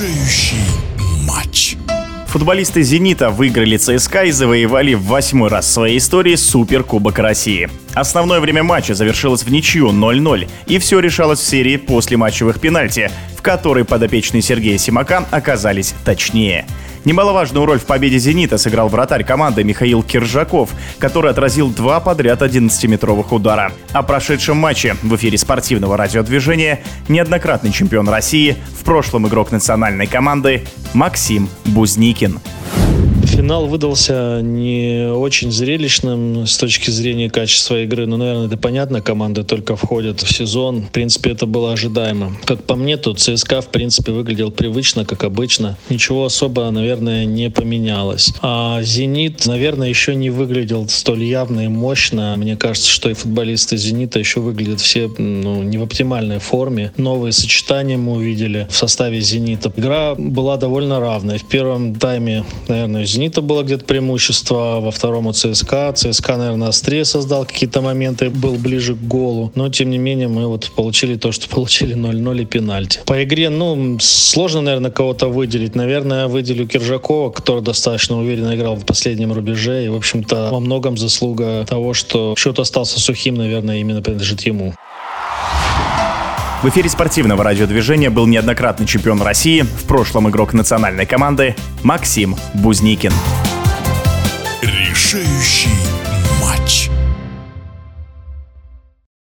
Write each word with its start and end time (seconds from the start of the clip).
решающий 0.00 0.56
матч. 1.26 1.76
Футболисты 2.28 2.82
«Зенита» 2.82 3.30
выиграли 3.30 3.76
ЦСКА 3.76 4.24
и 4.24 4.30
завоевали 4.30 4.94
в 4.94 5.02
восьмой 5.02 5.50
раз 5.50 5.66
в 5.66 5.72
своей 5.72 5.98
истории 5.98 6.36
Суперкубок 6.36 7.18
России. 7.18 7.68
Основное 7.92 8.40
время 8.40 8.62
матча 8.62 8.94
завершилось 8.94 9.42
в 9.42 9.50
ничью 9.50 9.90
0-0, 9.90 10.48
и 10.66 10.78
все 10.78 11.00
решалось 11.00 11.40
в 11.40 11.46
серии 11.46 11.76
после 11.76 12.16
матчевых 12.16 12.60
пенальти, 12.60 13.10
в 13.36 13.42
которой 13.42 13.84
подопечные 13.84 14.42
Сергея 14.42 14.78
Симака 14.78 15.26
оказались 15.30 15.94
точнее. 16.04 16.66
Немаловажную 17.04 17.64
роль 17.64 17.78
в 17.78 17.86
победе 17.86 18.18
«Зенита» 18.18 18.58
сыграл 18.58 18.88
вратарь 18.88 19.24
команды 19.24 19.64
Михаил 19.64 20.02
Киржаков, 20.02 20.70
который 20.98 21.30
отразил 21.30 21.70
два 21.70 21.98
подряд 22.00 22.42
11-метровых 22.42 23.32
удара. 23.32 23.72
О 23.92 24.02
прошедшем 24.02 24.58
матче 24.58 24.96
в 25.02 25.16
эфире 25.16 25.38
спортивного 25.38 25.96
радиодвижения 25.96 26.80
неоднократный 27.08 27.72
чемпион 27.72 28.08
России, 28.08 28.56
в 28.78 28.84
прошлом 28.84 29.26
игрок 29.28 29.50
национальной 29.50 30.06
команды 30.06 30.64
Максим 30.92 31.48
Бузникин. 31.64 32.38
Финал 33.40 33.68
выдался 33.68 34.42
не 34.42 35.10
очень 35.10 35.50
зрелищным 35.50 36.46
с 36.46 36.58
точки 36.58 36.90
зрения 36.90 37.30
качества 37.30 37.82
игры. 37.84 38.04
Ну, 38.04 38.18
наверное, 38.18 38.48
это 38.48 38.58
понятно, 38.58 39.00
команды 39.00 39.44
только 39.44 39.76
входят 39.76 40.20
в 40.20 40.30
сезон. 40.30 40.82
В 40.82 40.90
принципе, 40.90 41.30
это 41.30 41.46
было 41.46 41.72
ожидаемо. 41.72 42.36
Как 42.44 42.62
по 42.64 42.76
мне, 42.76 42.98
то 42.98 43.14
ЦСКА, 43.14 43.62
в 43.62 43.68
принципе, 43.68 44.12
выглядел 44.12 44.50
привычно, 44.50 45.06
как 45.06 45.24
обычно. 45.24 45.78
Ничего 45.88 46.26
особо, 46.26 46.70
наверное, 46.70 47.24
не 47.24 47.48
поменялось. 47.48 48.34
А 48.42 48.82
«Зенит», 48.82 49.46
наверное, 49.46 49.88
еще 49.88 50.14
не 50.14 50.28
выглядел 50.28 50.86
столь 50.90 51.24
явно 51.24 51.64
и 51.64 51.68
мощно. 51.68 52.34
Мне 52.36 52.58
кажется, 52.58 52.90
что 52.90 53.08
и 53.08 53.14
футболисты 53.14 53.78
«Зенита» 53.78 54.18
еще 54.18 54.40
выглядят 54.40 54.80
все 54.80 55.10
ну, 55.16 55.62
не 55.62 55.78
в 55.78 55.82
оптимальной 55.82 56.40
форме. 56.40 56.92
Новые 56.98 57.32
сочетания 57.32 57.96
мы 57.96 58.16
увидели 58.16 58.66
в 58.68 58.76
составе 58.76 59.22
«Зенита». 59.22 59.72
Игра 59.74 60.14
была 60.14 60.58
довольно 60.58 61.00
равной. 61.00 61.38
В 61.38 61.46
первом 61.46 61.94
тайме, 61.94 62.44
наверное, 62.68 63.06
«Зенит» 63.06 63.29
«Зенита» 63.30 63.42
было 63.42 63.62
где-то 63.62 63.84
преимущество, 63.84 64.80
во 64.80 64.90
втором 64.90 65.28
у 65.28 65.32
ЦСКА. 65.32 65.92
ЦСКА, 65.94 66.36
наверное, 66.36 66.68
острее 66.68 67.04
создал 67.04 67.44
какие-то 67.44 67.80
моменты, 67.80 68.28
был 68.28 68.54
ближе 68.54 68.94
к 68.96 68.98
голу. 68.98 69.52
Но, 69.54 69.68
тем 69.68 69.90
не 69.90 69.98
менее, 69.98 70.26
мы 70.26 70.48
вот 70.48 70.70
получили 70.74 71.16
то, 71.16 71.30
что 71.30 71.48
получили 71.54 71.94
0-0 71.94 72.42
и 72.42 72.44
пенальти. 72.44 73.00
По 73.06 73.22
игре, 73.22 73.48
ну, 73.50 73.98
сложно, 74.00 74.62
наверное, 74.62 74.90
кого-то 74.90 75.28
выделить. 75.28 75.76
Наверное, 75.76 76.26
выделю 76.26 76.66
Киржакова, 76.66 77.30
который 77.30 77.62
достаточно 77.62 78.18
уверенно 78.18 78.56
играл 78.56 78.74
в 78.74 78.84
последнем 78.84 79.32
рубеже. 79.32 79.84
И, 79.84 79.88
в 79.88 79.94
общем-то, 79.94 80.48
во 80.50 80.58
многом 80.58 80.96
заслуга 80.96 81.64
того, 81.68 81.94
что 81.94 82.34
счет 82.36 82.58
остался 82.58 82.98
сухим, 82.98 83.36
наверное, 83.36 83.78
именно 83.78 84.02
принадлежит 84.02 84.40
ему. 84.40 84.74
В 86.62 86.68
эфире 86.68 86.90
спортивного 86.90 87.42
радиодвижения 87.42 88.10
был 88.10 88.26
неоднократный 88.26 88.86
чемпион 88.86 89.22
России, 89.22 89.62
в 89.62 89.84
прошлом 89.86 90.28
игрок 90.28 90.52
национальной 90.52 91.06
команды 91.06 91.56
Максим 91.82 92.36
Бузникин. 92.52 93.12
Решающий 94.60 95.89